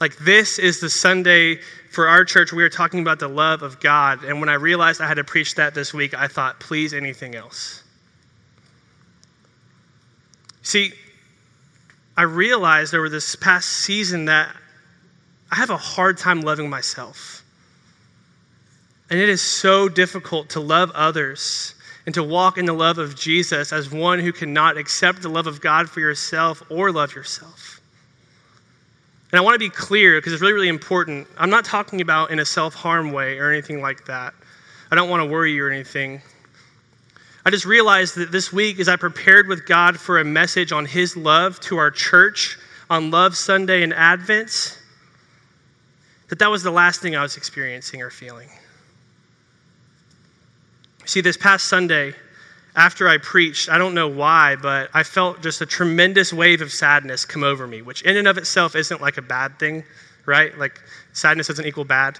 Like, 0.00 0.16
this 0.16 0.58
is 0.58 0.80
the 0.80 0.90
Sunday 0.90 1.60
for 1.90 2.08
our 2.08 2.24
church. 2.24 2.52
We 2.52 2.62
are 2.62 2.68
talking 2.68 3.00
about 3.00 3.20
the 3.20 3.28
love 3.28 3.62
of 3.62 3.80
God. 3.80 4.24
And 4.24 4.40
when 4.40 4.48
I 4.48 4.54
realized 4.54 5.00
I 5.00 5.06
had 5.06 5.14
to 5.14 5.24
preach 5.24 5.54
that 5.54 5.74
this 5.74 5.94
week, 5.94 6.12
I 6.12 6.26
thought, 6.26 6.58
please, 6.58 6.92
anything 6.92 7.34
else. 7.34 7.84
See, 10.62 10.92
I 12.16 12.22
realized 12.22 12.94
over 12.94 13.08
this 13.08 13.36
past 13.36 13.68
season 13.68 14.24
that 14.24 14.54
I 15.52 15.56
have 15.56 15.70
a 15.70 15.76
hard 15.76 16.18
time 16.18 16.40
loving 16.40 16.68
myself. 16.68 17.43
And 19.10 19.20
it 19.20 19.28
is 19.28 19.42
so 19.42 19.88
difficult 19.88 20.50
to 20.50 20.60
love 20.60 20.90
others 20.92 21.74
and 22.06 22.14
to 22.14 22.22
walk 22.22 22.58
in 22.58 22.64
the 22.64 22.72
love 22.72 22.98
of 22.98 23.16
Jesus 23.16 23.72
as 23.72 23.90
one 23.90 24.18
who 24.18 24.32
cannot 24.32 24.76
accept 24.76 25.22
the 25.22 25.28
love 25.28 25.46
of 25.46 25.60
God 25.60 25.88
for 25.88 26.00
yourself 26.00 26.62
or 26.70 26.92
love 26.92 27.14
yourself. 27.14 27.80
And 29.32 29.38
I 29.38 29.42
want 29.42 29.54
to 29.54 29.58
be 29.58 29.70
clear 29.70 30.18
because 30.18 30.32
it's 30.32 30.42
really, 30.42 30.52
really 30.52 30.68
important. 30.68 31.26
I'm 31.36 31.50
not 31.50 31.64
talking 31.64 32.00
about 32.00 32.30
in 32.30 32.38
a 32.38 32.44
self 32.44 32.74
harm 32.74 33.10
way 33.12 33.38
or 33.38 33.50
anything 33.50 33.80
like 33.80 34.04
that. 34.06 34.32
I 34.90 34.94
don't 34.94 35.10
want 35.10 35.22
to 35.22 35.28
worry 35.28 35.52
you 35.52 35.64
or 35.64 35.70
anything. 35.70 36.22
I 37.44 37.50
just 37.50 37.66
realized 37.66 38.16
that 38.16 38.32
this 38.32 38.52
week, 38.52 38.78
as 38.78 38.88
I 38.88 38.96
prepared 38.96 39.48
with 39.48 39.66
God 39.66 39.98
for 39.98 40.18
a 40.18 40.24
message 40.24 40.72
on 40.72 40.86
His 40.86 41.16
love 41.16 41.58
to 41.60 41.76
our 41.78 41.90
church 41.90 42.58
on 42.88 43.10
Love 43.10 43.36
Sunday 43.36 43.82
and 43.82 43.92
Advent, 43.92 44.78
that 46.28 46.38
that 46.38 46.50
was 46.50 46.62
the 46.62 46.70
last 46.70 47.00
thing 47.02 47.16
I 47.16 47.22
was 47.22 47.36
experiencing 47.36 48.02
or 48.02 48.10
feeling. 48.10 48.48
See, 51.06 51.20
this 51.20 51.36
past 51.36 51.66
Sunday, 51.66 52.14
after 52.76 53.08
I 53.08 53.18
preached, 53.18 53.68
I 53.68 53.78
don't 53.78 53.94
know 53.94 54.08
why, 54.08 54.56
but 54.56 54.90
I 54.94 55.02
felt 55.02 55.42
just 55.42 55.60
a 55.60 55.66
tremendous 55.66 56.32
wave 56.32 56.60
of 56.60 56.72
sadness 56.72 57.24
come 57.24 57.44
over 57.44 57.66
me, 57.66 57.82
which 57.82 58.02
in 58.02 58.16
and 58.16 58.26
of 58.26 58.38
itself 58.38 58.74
isn't 58.74 59.00
like 59.00 59.16
a 59.16 59.22
bad 59.22 59.58
thing, 59.58 59.84
right? 60.26 60.56
Like 60.58 60.80
sadness 61.12 61.48
doesn't 61.48 61.66
equal 61.66 61.84
bad. 61.84 62.18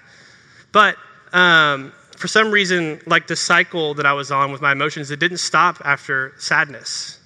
But 0.71 0.97
um, 1.33 1.93
for 2.17 2.29
some 2.29 2.51
reason, 2.51 3.01
like 3.07 3.27
the 3.27 3.37
cycle 3.37 3.95
that 3.95 4.07
I 4.07 4.13
was 4.13 4.31
on 4.31 4.53
with 4.53 4.61
my 4.61 4.73
emotions, 4.73 5.11
it 5.11 5.19
didn't 5.19 5.39
stop 5.39 5.81
after 5.85 6.35
sadness. 6.39 7.19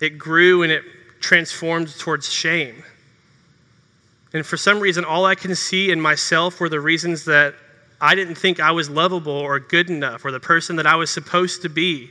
It 0.00 0.18
grew 0.18 0.62
and 0.62 0.70
it 0.70 0.84
transformed 1.20 1.98
towards 1.98 2.30
shame. 2.30 2.84
And 4.32 4.44
for 4.44 4.56
some 4.56 4.80
reason, 4.80 5.04
all 5.04 5.24
I 5.24 5.34
can 5.34 5.54
see 5.54 5.90
in 5.90 6.00
myself 6.00 6.60
were 6.60 6.68
the 6.68 6.80
reasons 6.80 7.24
that 7.24 7.54
I 8.00 8.14
didn't 8.14 8.34
think 8.34 8.60
I 8.60 8.72
was 8.72 8.90
lovable 8.90 9.32
or 9.32 9.58
good 9.58 9.90
enough 9.90 10.24
or 10.24 10.30
the 10.30 10.40
person 10.40 10.76
that 10.76 10.86
I 10.86 10.96
was 10.96 11.10
supposed 11.10 11.62
to 11.62 11.68
be. 11.68 12.10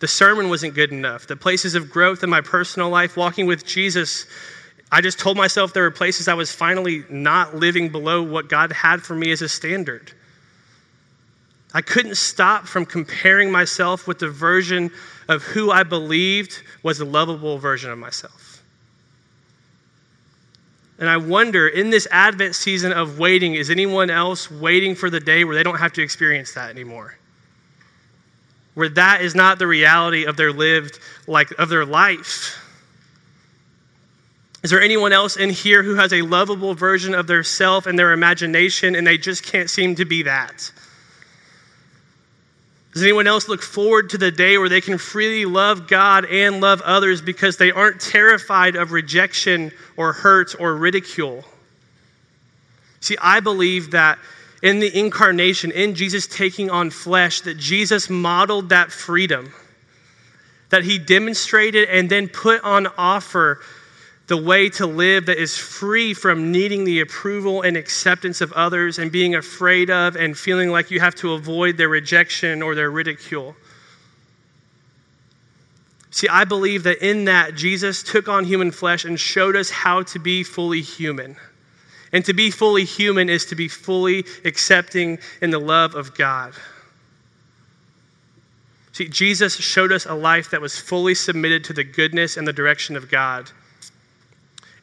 The 0.00 0.08
sermon 0.08 0.48
wasn't 0.48 0.74
good 0.74 0.92
enough. 0.92 1.26
The 1.26 1.36
places 1.36 1.74
of 1.74 1.90
growth 1.90 2.22
in 2.22 2.28
my 2.28 2.42
personal 2.42 2.90
life, 2.90 3.16
walking 3.16 3.46
with 3.46 3.64
Jesus, 3.64 4.26
I 4.92 5.00
just 5.00 5.18
told 5.18 5.36
myself 5.36 5.72
there 5.72 5.84
were 5.84 5.90
places 5.90 6.28
I 6.28 6.34
was 6.34 6.52
finally 6.52 7.04
not 7.08 7.54
living 7.54 7.88
below 7.88 8.22
what 8.22 8.48
God 8.48 8.72
had 8.72 9.02
for 9.02 9.14
me 9.14 9.30
as 9.30 9.40
a 9.40 9.48
standard. 9.48 10.12
I 11.72 11.80
couldn't 11.80 12.16
stop 12.16 12.66
from 12.66 12.86
comparing 12.86 13.50
myself 13.50 14.06
with 14.06 14.18
the 14.18 14.28
version 14.28 14.90
of 15.28 15.42
who 15.42 15.70
I 15.70 15.82
believed 15.82 16.62
was 16.82 17.00
a 17.00 17.04
lovable 17.04 17.58
version 17.58 17.90
of 17.90 17.98
myself. 17.98 18.43
And 20.98 21.08
I 21.08 21.16
wonder 21.16 21.68
in 21.68 21.90
this 21.90 22.06
Advent 22.10 22.54
season 22.54 22.92
of 22.92 23.18
waiting, 23.18 23.54
is 23.54 23.70
anyone 23.70 24.10
else 24.10 24.50
waiting 24.50 24.94
for 24.94 25.10
the 25.10 25.20
day 25.20 25.44
where 25.44 25.54
they 25.54 25.62
don't 25.62 25.78
have 25.78 25.92
to 25.94 26.02
experience 26.02 26.54
that 26.54 26.70
anymore? 26.70 27.16
where 28.74 28.88
that 28.88 29.22
is 29.22 29.34
not 29.34 29.58
the 29.58 29.66
reality 29.66 30.24
of 30.26 30.36
their 30.36 30.52
lived 30.52 30.98
like 31.26 31.50
of 31.58 31.68
their 31.68 31.84
life. 31.84 32.60
Is 34.62 34.70
there 34.70 34.80
anyone 34.80 35.12
else 35.12 35.36
in 35.36 35.50
here 35.50 35.82
who 35.82 35.94
has 35.94 36.12
a 36.12 36.22
lovable 36.22 36.74
version 36.74 37.14
of 37.14 37.26
their 37.26 37.42
self 37.42 37.86
and 37.86 37.98
their 37.98 38.12
imagination 38.12 38.96
and 38.96 39.06
they 39.06 39.18
just 39.18 39.44
can't 39.44 39.70
seem 39.70 39.94
to 39.96 40.04
be 40.04 40.22
that? 40.22 40.72
Does 42.94 43.02
anyone 43.02 43.26
else 43.26 43.48
look 43.48 43.60
forward 43.60 44.10
to 44.10 44.18
the 44.18 44.30
day 44.30 44.56
where 44.56 44.68
they 44.68 44.80
can 44.80 44.98
freely 44.98 45.44
love 45.44 45.88
God 45.88 46.24
and 46.26 46.60
love 46.60 46.80
others 46.82 47.20
because 47.20 47.56
they 47.56 47.72
aren't 47.72 48.00
terrified 48.00 48.76
of 48.76 48.92
rejection 48.92 49.72
or 49.96 50.12
hurt 50.12 50.54
or 50.60 50.76
ridicule? 50.76 51.44
See, 53.00 53.16
I 53.20 53.40
believe 53.40 53.90
that 53.90 54.20
in 54.62 54.78
the 54.78 54.96
incarnation, 54.96 55.72
in 55.72 55.96
Jesus 55.96 56.28
taking 56.28 56.70
on 56.70 56.90
flesh, 56.90 57.40
that 57.42 57.58
Jesus 57.58 58.08
modeled 58.08 58.68
that 58.68 58.92
freedom, 58.92 59.52
that 60.70 60.84
he 60.84 60.96
demonstrated 60.98 61.88
and 61.88 62.08
then 62.08 62.28
put 62.28 62.62
on 62.62 62.86
offer 62.96 63.60
the 64.26 64.36
way 64.36 64.70
to 64.70 64.86
live 64.86 65.26
that 65.26 65.38
is 65.38 65.56
free 65.56 66.14
from 66.14 66.50
needing 66.50 66.84
the 66.84 67.00
approval 67.00 67.62
and 67.62 67.76
acceptance 67.76 68.40
of 68.40 68.52
others 68.52 68.98
and 68.98 69.12
being 69.12 69.34
afraid 69.34 69.90
of 69.90 70.16
and 70.16 70.36
feeling 70.36 70.70
like 70.70 70.90
you 70.90 70.98
have 71.00 71.14
to 71.16 71.34
avoid 71.34 71.76
their 71.76 71.90
rejection 71.90 72.62
or 72.62 72.74
their 72.74 72.90
ridicule. 72.90 73.54
See, 76.10 76.28
I 76.28 76.44
believe 76.44 76.84
that 76.84 77.06
in 77.06 77.24
that, 77.24 77.54
Jesus 77.54 78.02
took 78.02 78.28
on 78.28 78.44
human 78.44 78.70
flesh 78.70 79.04
and 79.04 79.18
showed 79.18 79.56
us 79.56 79.68
how 79.68 80.04
to 80.04 80.18
be 80.18 80.42
fully 80.42 80.80
human. 80.80 81.36
And 82.12 82.24
to 82.24 82.32
be 82.32 82.52
fully 82.52 82.84
human 82.84 83.28
is 83.28 83.44
to 83.46 83.56
be 83.56 83.66
fully 83.66 84.24
accepting 84.44 85.18
in 85.42 85.50
the 85.50 85.58
love 85.58 85.96
of 85.96 86.16
God. 86.16 86.54
See, 88.92 89.08
Jesus 89.08 89.56
showed 89.56 89.90
us 89.90 90.06
a 90.06 90.14
life 90.14 90.50
that 90.50 90.60
was 90.60 90.78
fully 90.78 91.16
submitted 91.16 91.64
to 91.64 91.72
the 91.72 91.82
goodness 91.82 92.36
and 92.36 92.46
the 92.46 92.52
direction 92.52 92.96
of 92.96 93.10
God. 93.10 93.50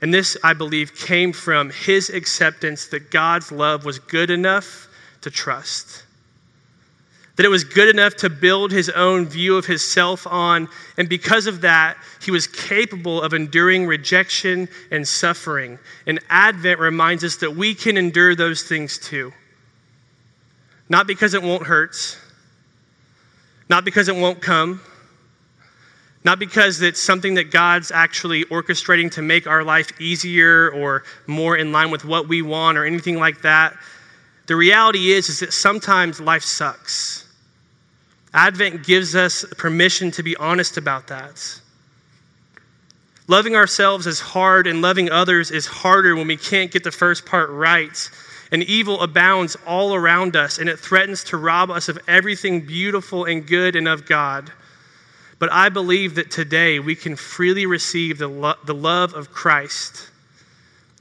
And 0.02 0.12
this, 0.12 0.36
I 0.44 0.54
believe, 0.54 0.96
came 0.96 1.32
from 1.32 1.70
his 1.70 2.10
acceptance 2.10 2.88
that 2.88 3.12
God's 3.12 3.52
love 3.52 3.86
was 3.86 4.00
good 4.00 4.32
enough 4.32 4.88
to 5.22 5.30
trust. 5.30 6.04
That 7.36 7.46
it 7.46 7.50
was 7.50 7.64
good 7.64 7.88
enough 7.88 8.16
to 8.18 8.30
build 8.30 8.72
his 8.72 8.90
own 8.90 9.28
view 9.28 9.56
of 9.58 9.66
himself 9.66 10.26
on. 10.28 10.68
And 10.98 11.08
because 11.08 11.46
of 11.46 11.62
that, 11.62 11.98
he 12.22 12.32
was 12.32 12.48
capable 12.48 13.22
of 13.22 13.34
enduring 13.34 13.86
rejection 13.86 14.68
and 14.90 15.08
suffering. 15.08 15.78
And 16.08 16.20
Advent 16.30 16.80
reminds 16.80 17.24
us 17.24 17.38
that 17.38 17.56
we 17.56 17.76
can 17.76 17.96
endure 17.96 18.36
those 18.36 18.64
things 18.64 18.98
too. 18.98 19.32
Not 20.90 21.08
because 21.08 21.34
it 21.36 21.42
won't 21.42 21.64
hurt, 21.64 22.18
not 23.70 23.86
because 23.86 24.10
it 24.10 24.16
won't 24.16 24.42
come, 24.42 24.82
not 26.24 26.38
because 26.38 26.82
it's 26.82 27.02
something 27.02 27.34
that 27.36 27.52
God's 27.52 27.92
actually 27.92 28.46
orchestrating 28.46 29.12
to 29.14 29.22
make 29.22 29.48
our 29.48 29.64
life 29.64 30.00
easier 30.00 30.70
or 30.72 31.04
more 31.26 31.58
in 31.58 31.72
line 31.72 31.90
with 31.90 32.06
what 32.06 32.28
we 32.28 32.42
want 32.42 32.78
or 32.78 32.86
anything 32.86 33.18
like 33.18 33.42
that. 33.42 33.76
The 34.48 34.56
reality 34.56 35.12
is, 35.12 35.30
is 35.30 35.40
that 35.40 35.54
sometimes 35.54 36.20
life 36.20 36.44
sucks. 36.44 37.28
Advent 38.34 38.86
gives 38.86 39.16
us 39.16 39.44
permission 39.58 40.12
to 40.12 40.24
be 40.24 40.36
honest 40.38 40.78
about 40.78 41.08
that. 41.08 41.60
Loving 43.28 43.56
ourselves 43.56 44.08
is 44.08 44.20
hard, 44.20 44.68
and 44.68 44.82
loving 44.82 45.10
others 45.10 45.52
is 45.52 45.66
harder 45.66 46.16
when 46.16 46.28
we 46.28 46.38
can't 46.38 46.72
get 46.72 46.84
the 46.84 46.92
first 46.92 47.26
part 47.26 47.50
right. 47.50 48.10
And 48.52 48.64
evil 48.64 49.00
abounds 49.02 49.56
all 49.66 49.96
around 49.96 50.36
us, 50.36 50.58
and 50.58 50.70
it 50.70 50.80
threatens 50.80 51.24
to 51.26 51.38
rob 51.38 51.72
us 51.72 51.88
of 51.88 51.98
everything 52.08 52.62
beautiful 52.62 53.26
and 53.26 53.48
good 53.48 53.76
and 53.76 53.88
of 53.88 54.06
God. 54.06 54.52
But 55.42 55.52
I 55.52 55.70
believe 55.70 56.14
that 56.16 56.30
today 56.30 56.78
we 56.78 56.96
can 56.96 57.16
freely 57.16 57.66
receive 57.66 58.20
the, 58.20 58.28
lo- 58.28 58.54
the 58.64 58.76
love 58.76 59.16
of 59.16 59.32
Christ. 59.32 60.08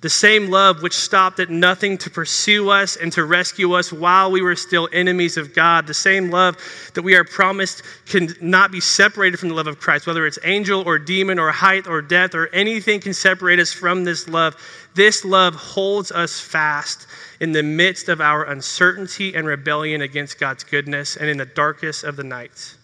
The 0.00 0.08
same 0.08 0.48
love 0.48 0.82
which 0.82 0.94
stopped 0.94 1.40
at 1.40 1.50
nothing 1.50 1.98
to 1.98 2.08
pursue 2.08 2.70
us 2.70 2.96
and 2.96 3.12
to 3.12 3.26
rescue 3.26 3.74
us 3.74 3.92
while 3.92 4.30
we 4.30 4.40
were 4.40 4.56
still 4.56 4.88
enemies 4.94 5.36
of 5.36 5.54
God. 5.54 5.86
The 5.86 5.92
same 5.92 6.30
love 6.30 6.56
that 6.94 7.02
we 7.02 7.16
are 7.16 7.24
promised 7.24 7.82
can 8.06 8.34
not 8.40 8.72
be 8.72 8.80
separated 8.80 9.38
from 9.38 9.50
the 9.50 9.54
love 9.54 9.66
of 9.66 9.78
Christ, 9.78 10.06
whether 10.06 10.26
it's 10.26 10.38
angel 10.42 10.84
or 10.86 10.98
demon 10.98 11.38
or 11.38 11.50
height 11.50 11.86
or 11.86 12.00
death 12.00 12.34
or 12.34 12.46
anything 12.46 12.98
can 12.98 13.12
separate 13.12 13.58
us 13.58 13.74
from 13.74 14.04
this 14.04 14.26
love. 14.26 14.56
This 14.94 15.22
love 15.22 15.54
holds 15.54 16.12
us 16.12 16.40
fast 16.40 17.06
in 17.40 17.52
the 17.52 17.62
midst 17.62 18.08
of 18.08 18.22
our 18.22 18.44
uncertainty 18.44 19.34
and 19.34 19.46
rebellion 19.46 20.00
against 20.00 20.40
God's 20.40 20.64
goodness 20.64 21.18
and 21.18 21.28
in 21.28 21.36
the 21.36 21.44
darkest 21.44 22.04
of 22.04 22.16
the 22.16 22.24
nights. 22.24 22.78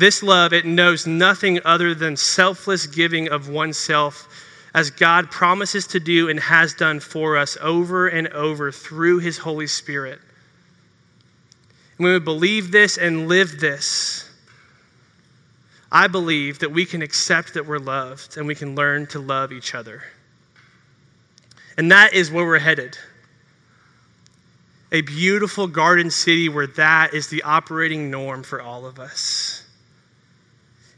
This 0.00 0.22
love, 0.22 0.54
it 0.54 0.64
knows 0.64 1.06
nothing 1.06 1.60
other 1.62 1.94
than 1.94 2.16
selfless 2.16 2.86
giving 2.86 3.28
of 3.28 3.50
oneself, 3.50 4.26
as 4.72 4.90
God 4.90 5.30
promises 5.30 5.86
to 5.88 6.00
do 6.00 6.30
and 6.30 6.40
has 6.40 6.72
done 6.72 7.00
for 7.00 7.36
us 7.36 7.58
over 7.60 8.08
and 8.08 8.28
over 8.28 8.72
through 8.72 9.18
his 9.18 9.36
Holy 9.36 9.66
Spirit. 9.66 10.18
And 11.98 12.04
when 12.04 12.14
we 12.14 12.18
believe 12.18 12.72
this 12.72 12.96
and 12.96 13.28
live 13.28 13.60
this, 13.60 14.26
I 15.92 16.06
believe 16.06 16.60
that 16.60 16.72
we 16.72 16.86
can 16.86 17.02
accept 17.02 17.52
that 17.52 17.66
we're 17.66 17.76
loved 17.76 18.38
and 18.38 18.46
we 18.46 18.54
can 18.54 18.74
learn 18.74 19.06
to 19.08 19.18
love 19.18 19.52
each 19.52 19.74
other. 19.74 20.02
And 21.76 21.92
that 21.92 22.14
is 22.14 22.30
where 22.30 22.46
we're 22.46 22.58
headed. 22.58 22.96
A 24.92 25.02
beautiful 25.02 25.66
garden 25.66 26.10
city 26.10 26.48
where 26.48 26.68
that 26.68 27.12
is 27.12 27.28
the 27.28 27.42
operating 27.42 28.10
norm 28.10 28.42
for 28.42 28.62
all 28.62 28.86
of 28.86 28.98
us. 28.98 29.59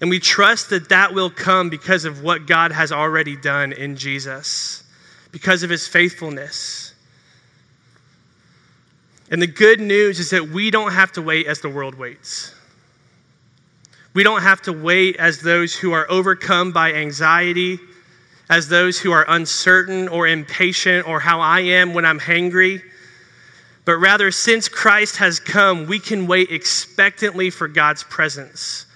And 0.02 0.10
we 0.10 0.18
trust 0.18 0.70
that 0.70 0.88
that 0.88 1.14
will 1.14 1.30
come 1.30 1.70
because 1.70 2.04
of 2.04 2.24
what 2.24 2.48
God 2.48 2.72
has 2.72 2.90
already 2.90 3.36
done 3.36 3.72
in 3.72 3.94
Jesus, 3.94 4.82
because 5.30 5.62
of 5.62 5.70
his 5.70 5.86
faithfulness. 5.86 6.92
And 9.30 9.40
the 9.40 9.46
good 9.46 9.80
news 9.80 10.18
is 10.18 10.30
that 10.30 10.48
we 10.48 10.72
don't 10.72 10.90
have 10.90 11.12
to 11.12 11.22
wait 11.22 11.46
as 11.46 11.60
the 11.60 11.68
world 11.68 11.94
waits. 11.94 12.52
We 14.12 14.24
don't 14.24 14.42
have 14.42 14.60
to 14.62 14.72
wait 14.72 15.16
as 15.18 15.40
those 15.40 15.72
who 15.72 15.92
are 15.92 16.10
overcome 16.10 16.72
by 16.72 16.94
anxiety, 16.94 17.78
as 18.50 18.68
those 18.68 18.98
who 18.98 19.12
are 19.12 19.24
uncertain 19.28 20.08
or 20.08 20.26
impatient, 20.26 21.06
or 21.06 21.20
how 21.20 21.38
I 21.38 21.60
am 21.60 21.94
when 21.94 22.04
I'm 22.04 22.18
hangry. 22.18 22.82
But 23.84 23.98
rather, 23.98 24.32
since 24.32 24.68
Christ 24.68 25.16
has 25.18 25.38
come, 25.38 25.86
we 25.86 26.00
can 26.00 26.26
wait 26.26 26.50
expectantly 26.50 27.50
for 27.50 27.68
God's 27.68 28.02
presence 28.02 28.86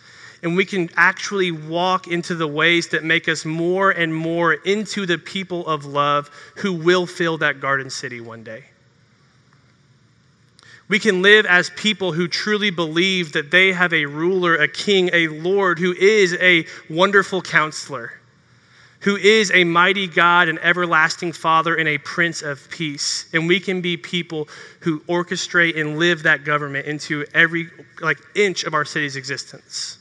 and 0.47 0.57
we 0.57 0.65
can 0.65 0.89
actually 0.95 1.51
walk 1.51 2.07
into 2.07 2.37
the 2.37 2.47
ways 2.47 2.87
that 2.91 3.03
make 3.03 3.29
us 3.29 3.45
more 3.45 3.91
and 3.91 4.15
more 4.15 4.53
into 4.53 5.05
the 5.05 5.19
people 5.19 5.67
of 5.67 5.85
love 5.85 6.31
who 6.59 6.73
will 6.73 7.05
fill 7.05 7.37
that 7.39 7.61
garden 7.61 7.91
city 7.91 8.21
one 8.21 8.45
day. 8.45 8.63
We 10.87 11.01
can 11.01 11.21
live 11.21 11.47
as 11.47 11.71
people 11.71 12.13
who 12.13 12.29
truly 12.29 12.71
believe 12.71 13.33
that 13.33 13.51
they 13.51 13.73
have 13.73 13.93
a 13.93 14.07
ruler, 14.07 14.55
a 14.55 14.69
king, 14.69 15.11
a 15.13 15.27
Lord 15.27 15.81
who 15.81 15.93
is 15.93 16.35
a 16.35 16.65
wonderful 16.89 17.43
counselor, 17.43 18.13
who 19.01 19.17
is 19.17 19.51
a 19.51 19.65
mighty 19.65 20.07
God, 20.07 20.49
an 20.49 20.61
everlasting 20.61 21.33
Father, 21.33 21.75
and 21.75 21.89
a 21.89 21.99
Prince 21.99 22.43
of 22.43 22.71
Peace. 22.71 23.29
And 23.33 23.49
we 23.49 23.59
can 23.59 23.81
be 23.81 23.97
people 23.97 24.49
who 24.79 25.01
orchestrate 25.09 25.77
and 25.77 25.99
live 25.99 26.23
that 26.23 26.45
government 26.45 26.87
into 26.87 27.25
every 27.35 27.69
like 28.01 28.19
inch 28.37 28.63
of 28.63 28.75
our 28.75 28.85
city's 28.85 29.17
existence. 29.17 29.99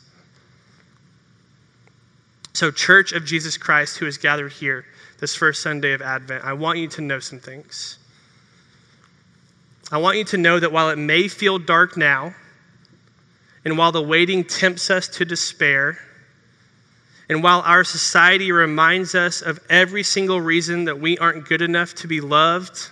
So, 2.56 2.72
Church 2.72 3.12
of 3.12 3.26
Jesus 3.26 3.58
Christ, 3.58 3.98
who 3.98 4.06
is 4.06 4.18
gathered 4.18 4.54
here 4.54 4.86
this 5.20 5.36
first 5.36 5.62
Sunday 5.62 5.92
of 5.92 6.02
Advent, 6.02 6.46
I 6.46 6.54
want 6.54 6.80
you 6.80 6.88
to 6.88 7.02
know 7.02 7.20
some 7.20 7.38
things. 7.38 7.98
I 9.92 9.98
want 9.98 10.18
you 10.18 10.24
to 10.24 10.38
know 10.38 10.58
that 10.58 10.72
while 10.72 10.90
it 10.90 10.98
may 10.98 11.28
feel 11.28 11.60
dark 11.60 11.98
now, 11.98 12.34
and 13.66 13.78
while 13.78 13.92
the 13.92 14.02
waiting 14.02 14.46
tempts 14.46 14.90
us 14.90 15.10
to 15.10 15.26
despair, 15.26 16.00
and 17.28 17.44
while 17.44 17.60
our 17.60 17.84
society 17.84 18.54
reminds 18.54 19.16
us 19.16 19.42
of 19.42 19.60
every 19.70 20.04
single 20.04 20.40
reason 20.40 20.86
that 20.86 20.98
we 20.98 21.18
aren't 21.18 21.50
good 21.50 21.62
enough 21.62 21.94
to 21.96 22.08
be 22.08 22.22
loved, 22.22 22.90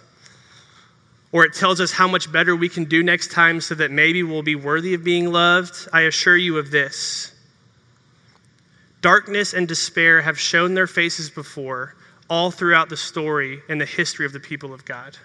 or 1.31 1.45
it 1.45 1.53
tells 1.53 1.79
us 1.79 1.93
how 1.93 2.09
much 2.09 2.29
better 2.29 2.53
we 2.53 2.67
can 2.67 2.83
do 2.83 3.01
next 3.01 3.31
time 3.31 3.61
so 3.61 3.75
that 3.75 3.91
maybe 3.91 4.23
we'll 4.23 4.43
be 4.43 4.55
worthy 4.55 4.93
of 4.93 5.05
being 5.05 5.31
loved, 5.31 5.87
I 5.93 6.01
assure 6.01 6.35
you 6.35 6.57
of 6.57 6.69
this 6.69 7.32
Darkness 9.03 9.53
and 9.53 9.67
despair 9.67 10.21
have 10.21 10.39
shown 10.39 10.73
their 10.73 10.87
faces 10.87 11.29
before, 11.29 11.93
all 12.29 12.51
throughout 12.51 12.87
the 12.87 12.95
story 12.95 13.61
and 13.67 13.79
the 13.79 13.85
history 13.85 14.25
of 14.25 14.31
the 14.31 14.39
people 14.39 14.73
of 14.73 14.85
God. 14.85 15.17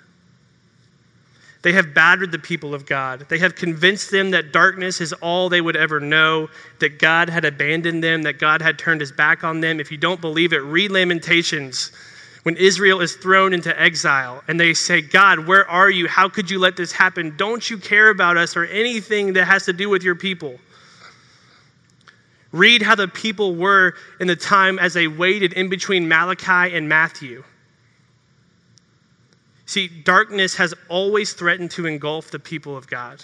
They 1.62 1.72
have 1.72 1.94
battered 1.94 2.32
the 2.32 2.40
people 2.40 2.74
of 2.74 2.86
God. 2.86 3.26
They 3.28 3.38
have 3.38 3.54
convinced 3.54 4.10
them 4.10 4.32
that 4.32 4.52
darkness 4.52 5.00
is 5.00 5.12
all 5.12 5.48
they 5.48 5.60
would 5.60 5.76
ever 5.76 6.00
know, 6.00 6.48
that 6.80 6.98
God 6.98 7.30
had 7.30 7.44
abandoned 7.44 8.02
them, 8.02 8.22
that 8.22 8.40
God 8.40 8.60
had 8.62 8.80
turned 8.80 9.00
his 9.00 9.12
back 9.12 9.44
on 9.44 9.60
them. 9.60 9.78
If 9.78 9.92
you 9.92 9.96
don't 9.96 10.20
believe 10.20 10.52
it, 10.52 10.58
read 10.58 10.90
Lamentations 10.90 11.92
When 12.42 12.56
Israel 12.56 13.00
is 13.00 13.14
thrown 13.14 13.52
into 13.52 13.78
exile 13.80 14.42
and 14.48 14.58
they 14.58 14.74
say, 14.74 15.02
God, 15.02 15.46
where 15.46 15.68
are 15.68 15.90
you? 15.90 16.08
How 16.08 16.28
could 16.28 16.50
you 16.50 16.58
let 16.58 16.76
this 16.76 16.92
happen? 16.92 17.36
Don't 17.36 17.68
you 17.68 17.78
care 17.78 18.10
about 18.10 18.36
us 18.36 18.56
or 18.56 18.64
anything 18.64 19.34
that 19.34 19.44
has 19.44 19.66
to 19.66 19.72
do 19.72 19.88
with 19.88 20.02
your 20.02 20.14
people? 20.14 20.58
Read 22.52 22.82
how 22.82 22.94
the 22.94 23.08
people 23.08 23.54
were 23.54 23.94
in 24.20 24.26
the 24.26 24.36
time 24.36 24.78
as 24.78 24.94
they 24.94 25.06
waited 25.06 25.52
in 25.52 25.68
between 25.68 26.08
Malachi 26.08 26.74
and 26.74 26.88
Matthew. 26.88 27.44
See, 29.66 29.88
darkness 29.88 30.56
has 30.56 30.72
always 30.88 31.34
threatened 31.34 31.70
to 31.72 31.84
engulf 31.86 32.30
the 32.30 32.38
people 32.38 32.74
of 32.74 32.86
God. 32.86 33.22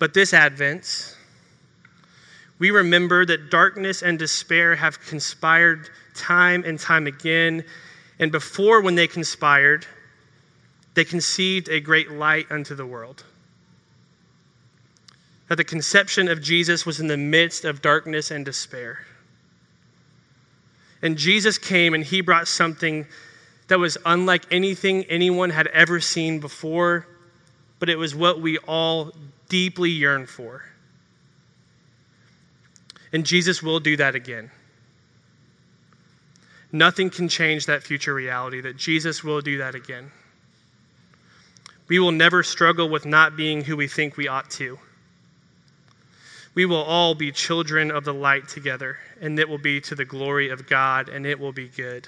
But 0.00 0.14
this 0.14 0.34
Advent, 0.34 1.16
we 2.58 2.72
remember 2.72 3.24
that 3.24 3.50
darkness 3.50 4.02
and 4.02 4.18
despair 4.18 4.74
have 4.74 5.00
conspired 5.00 5.90
time 6.16 6.64
and 6.64 6.78
time 6.78 7.06
again. 7.06 7.64
And 8.18 8.32
before, 8.32 8.80
when 8.80 8.96
they 8.96 9.06
conspired, 9.06 9.86
they 10.94 11.04
conceived 11.04 11.68
a 11.68 11.78
great 11.78 12.10
light 12.10 12.50
unto 12.50 12.74
the 12.74 12.84
world 12.84 13.24
that 15.52 15.56
the 15.56 15.64
conception 15.64 16.28
of 16.28 16.40
Jesus 16.40 16.86
was 16.86 16.98
in 16.98 17.08
the 17.08 17.16
midst 17.18 17.66
of 17.66 17.82
darkness 17.82 18.30
and 18.30 18.42
despair. 18.42 19.00
And 21.02 21.18
Jesus 21.18 21.58
came 21.58 21.92
and 21.92 22.02
he 22.02 22.22
brought 22.22 22.48
something 22.48 23.06
that 23.68 23.78
was 23.78 23.98
unlike 24.06 24.46
anything 24.50 25.04
anyone 25.10 25.50
had 25.50 25.66
ever 25.66 26.00
seen 26.00 26.40
before, 26.40 27.06
but 27.80 27.90
it 27.90 27.96
was 27.96 28.14
what 28.14 28.40
we 28.40 28.56
all 28.60 29.12
deeply 29.50 29.90
yearn 29.90 30.24
for. 30.24 30.64
And 33.12 33.26
Jesus 33.26 33.62
will 33.62 33.78
do 33.78 33.98
that 33.98 34.14
again. 34.14 34.50
Nothing 36.72 37.10
can 37.10 37.28
change 37.28 37.66
that 37.66 37.82
future 37.82 38.14
reality, 38.14 38.62
that 38.62 38.78
Jesus 38.78 39.22
will 39.22 39.42
do 39.42 39.58
that 39.58 39.74
again. 39.74 40.10
We 41.88 41.98
will 41.98 42.12
never 42.12 42.42
struggle 42.42 42.88
with 42.88 43.04
not 43.04 43.36
being 43.36 43.62
who 43.62 43.76
we 43.76 43.86
think 43.86 44.16
we 44.16 44.28
ought 44.28 44.48
to 44.52 44.78
we 46.54 46.66
will 46.66 46.82
all 46.82 47.14
be 47.14 47.32
children 47.32 47.90
of 47.90 48.04
the 48.04 48.12
light 48.12 48.48
together, 48.48 48.98
and 49.20 49.38
it 49.38 49.48
will 49.48 49.58
be 49.58 49.80
to 49.82 49.94
the 49.94 50.04
glory 50.04 50.50
of 50.50 50.66
God, 50.66 51.08
and 51.08 51.26
it 51.26 51.38
will 51.38 51.52
be 51.52 51.68
good. 51.68 52.06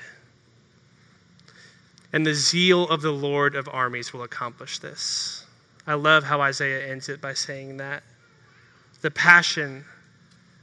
And 2.12 2.26
the 2.26 2.34
zeal 2.34 2.88
of 2.88 3.02
the 3.02 3.10
Lord 3.10 3.54
of 3.54 3.68
armies 3.72 4.12
will 4.12 4.22
accomplish 4.22 4.78
this. 4.78 5.46
I 5.86 5.94
love 5.94 6.24
how 6.24 6.40
Isaiah 6.40 6.86
ends 6.86 7.08
it 7.08 7.20
by 7.20 7.34
saying 7.34 7.78
that. 7.78 8.02
The 9.00 9.10
passion 9.10 9.84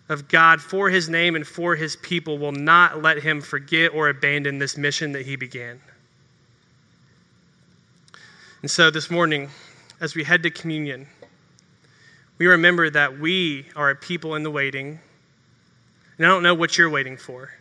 of 0.09 0.27
God 0.27 0.61
for 0.61 0.89
his 0.89 1.09
name 1.09 1.35
and 1.35 1.47
for 1.47 1.75
his 1.75 1.95
people 1.95 2.37
will 2.37 2.51
not 2.51 3.01
let 3.01 3.21
him 3.21 3.41
forget 3.41 3.93
or 3.93 4.09
abandon 4.09 4.59
this 4.59 4.77
mission 4.77 5.11
that 5.13 5.25
he 5.25 5.35
began. 5.35 5.79
And 8.61 8.69
so 8.69 8.91
this 8.91 9.09
morning, 9.09 9.49
as 9.99 10.15
we 10.15 10.23
head 10.23 10.43
to 10.43 10.49
communion, 10.49 11.07
we 12.41 12.47
remember 12.47 12.89
that 12.89 13.19
we 13.19 13.67
are 13.75 13.91
a 13.91 13.95
people 13.95 14.33
in 14.33 14.41
the 14.41 14.49
waiting. 14.49 14.99
And 16.17 16.25
I 16.25 16.29
don't 16.29 16.41
know 16.41 16.55
what 16.55 16.75
you're 16.75 16.89
waiting 16.89 17.15
for. 17.15 17.51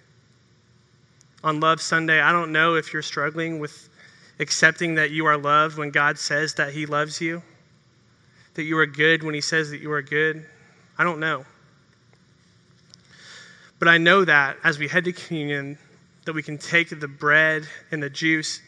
On 1.44 1.60
Love 1.60 1.82
Sunday, 1.82 2.18
I 2.18 2.32
don't 2.32 2.50
know 2.50 2.76
if 2.76 2.90
you're 2.90 3.02
struggling 3.02 3.58
with 3.58 3.90
accepting 4.38 4.94
that 4.94 5.10
you 5.10 5.26
are 5.26 5.36
loved 5.36 5.76
when 5.76 5.90
God 5.90 6.16
says 6.16 6.54
that 6.54 6.72
He 6.72 6.86
loves 6.86 7.20
you, 7.20 7.42
that 8.54 8.62
you 8.62 8.78
are 8.78 8.86
good 8.86 9.22
when 9.22 9.34
He 9.34 9.42
says 9.42 9.68
that 9.68 9.82
you 9.82 9.92
are 9.92 10.00
good. 10.00 10.46
I 10.96 11.04
don't 11.04 11.20
know. 11.20 11.44
But 13.78 13.88
I 13.88 13.98
know 13.98 14.24
that 14.24 14.56
as 14.64 14.78
we 14.78 14.88
head 14.88 15.04
to 15.04 15.12
communion, 15.12 15.76
that 16.24 16.32
we 16.32 16.42
can 16.42 16.56
take 16.56 16.88
the 16.88 17.06
bread 17.06 17.68
and 17.90 18.02
the 18.02 18.08
juice 18.08 18.62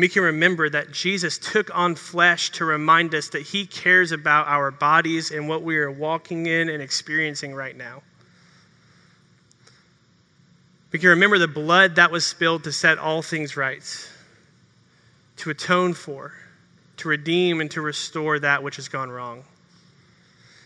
we 0.00 0.08
can 0.08 0.22
remember 0.22 0.68
that 0.68 0.90
Jesus 0.90 1.38
took 1.38 1.74
on 1.74 1.94
flesh 1.94 2.50
to 2.50 2.64
remind 2.64 3.14
us 3.14 3.28
that 3.30 3.42
he 3.42 3.66
cares 3.66 4.12
about 4.12 4.48
our 4.48 4.70
bodies 4.70 5.30
and 5.30 5.48
what 5.48 5.62
we 5.62 5.76
are 5.78 5.90
walking 5.90 6.46
in 6.46 6.68
and 6.68 6.82
experiencing 6.82 7.54
right 7.54 7.76
now. 7.76 8.02
We 10.92 10.98
can 10.98 11.10
remember 11.10 11.38
the 11.38 11.48
blood 11.48 11.96
that 11.96 12.10
was 12.10 12.26
spilled 12.26 12.64
to 12.64 12.72
set 12.72 12.98
all 12.98 13.22
things 13.22 13.56
right, 13.56 13.82
to 15.36 15.50
atone 15.50 15.94
for, 15.94 16.32
to 16.98 17.08
redeem, 17.08 17.60
and 17.60 17.70
to 17.72 17.80
restore 17.80 18.38
that 18.40 18.62
which 18.62 18.76
has 18.76 18.88
gone 18.88 19.10
wrong. 19.10 19.44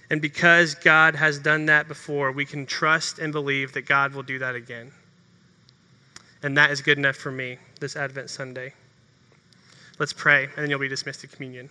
And 0.09 0.23
because 0.23 0.75
God 0.75 1.15
has 1.15 1.39
done 1.39 1.67
that 1.67 1.89
before, 1.89 2.33
we 2.33 2.45
can 2.45 2.67
trust 2.67 3.19
and 3.19 3.33
believe 3.33 3.73
that 3.75 3.83
God 3.83 4.15
will 4.15 4.23
do 4.23 4.39
that 4.41 4.55
again. 4.55 4.93
And 6.43 6.57
that 6.57 6.71
is 6.71 6.81
good 6.81 6.99
enough 6.99 7.17
for 7.17 7.31
me 7.31 7.59
this 7.81 7.97
Advent 7.97 8.31
Sunday. 8.31 8.73
Let's 10.01 10.15
pray, 10.15 10.45
and 10.45 10.57
then 10.57 10.71
you'll 10.71 10.79
be 10.79 10.89
dismissed 10.89 11.21
to 11.21 11.27
communion. 11.27 11.69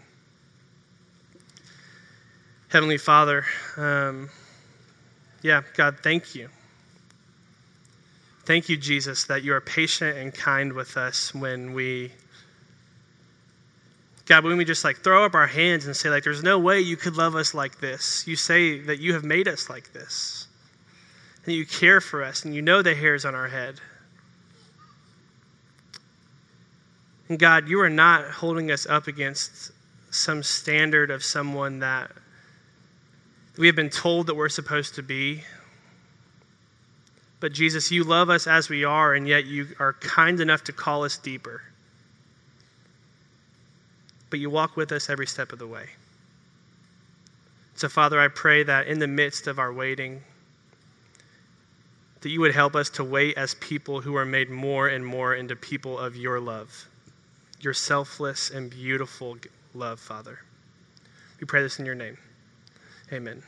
Heavenly 2.68 3.00
Father, 3.00 3.44
um, 3.76 4.30
yeah, 5.42 5.63
God, 5.76 5.98
thank 6.04 6.36
you. 6.36 6.48
Thank 8.46 8.70
you, 8.70 8.78
Jesus, 8.78 9.24
that 9.24 9.44
you 9.44 9.52
are 9.56 9.62
patient 9.62 10.15
and 10.20 10.32
kind 10.32 10.74
with 10.74 10.96
us 10.96 11.34
when 11.34 11.74
we, 11.74 12.12
God, 14.28 14.44
when 14.44 14.58
we 14.58 14.63
just 14.63 14.84
like 14.84 14.98
throw 14.98 15.26
up 15.26 15.34
our 15.34 15.48
hands 15.48 15.88
and 15.88 15.96
say, 15.96 16.12
like, 16.12 16.24
there's 16.24 16.44
no 16.44 16.60
way 16.60 16.80
you 16.80 16.98
could 16.98 17.18
love 17.18 17.34
us 17.34 17.56
like 17.56 17.80
this. 17.80 18.28
You 18.28 18.36
say 18.36 18.78
that 18.82 19.00
you 19.00 19.13
have 19.13 19.24
made 19.24 19.48
us 19.48 19.72
like 19.72 19.92
this, 19.92 20.46
and 21.46 21.56
you 21.56 21.65
care 21.65 22.00
for 22.00 22.24
us, 22.24 22.46
and 22.46 22.54
you 22.54 22.62
know 22.62 22.84
the 22.84 22.94
hairs 22.94 23.26
on 23.26 23.34
our 23.34 23.48
head. 23.48 23.82
God, 27.38 27.70
you 27.70 27.80
are 27.82 27.89
not 27.89 28.26
holding 28.26 28.72
us 28.72 28.88
up 28.88 29.08
against 29.08 29.72
some 30.10 30.42
standard 30.42 31.12
of 31.12 31.24
someone 31.24 31.80
that 31.80 32.10
we 33.56 33.68
have 33.68 33.76
been 33.76 33.92
told 33.92 34.28
that 34.28 34.36
we're 34.36 34.50
supposed 34.50 34.96
to 34.96 35.04
be. 35.04 35.44
But 37.39 37.54
Jesus, 37.54 37.92
you 37.92 38.04
love 38.04 38.32
us 38.32 38.48
as 38.48 38.68
we 38.68 38.84
are, 38.84 39.13
and 39.13 39.28
yet 39.28 39.46
you 39.46 39.68
are 39.80 39.94
kind 39.94 40.39
enough 40.39 40.63
to 40.65 40.74
call 40.74 41.04
us 41.04 41.18
deeper. 41.20 41.62
But 44.32 44.39
you 44.39 44.50
walk 44.50 44.76
with 44.76 44.92
us 44.92 45.08
every 45.10 45.28
step 45.28 45.54
of 45.54 45.60
the 45.60 45.68
way. 45.68 45.86
So, 47.76 47.88
Father, 47.89 48.20
I 48.20 48.28
pray 48.28 48.63
that 48.63 48.88
in 48.88 48.98
the 48.98 49.08
midst 49.08 49.46
of 49.46 49.60
our 49.60 49.72
waiting, 49.72 50.22
that 52.22 52.30
you 52.30 52.42
would 52.42 52.56
help 52.56 52.76
us 52.76 52.89
to 52.92 53.04
wait 53.04 53.38
as 53.38 53.54
people 53.56 54.02
who 54.02 54.15
are 54.15 54.26
made 54.26 54.50
more 54.50 54.88
and 54.88 55.06
more 55.06 55.36
into 55.36 55.56
people 55.56 55.98
of 55.98 56.15
your 56.15 56.39
love 56.39 56.88
your 57.60 57.74
selfless 57.74 58.50
and 58.50 58.69
beautiful 58.69 59.38
love, 59.74 60.00
Father. 60.00 60.39
We 61.39 61.45
pray 61.45 61.62
this 61.62 61.80
in 61.80 61.86
your 61.86 61.95
name. 61.95 62.17
Amen. 63.12 63.43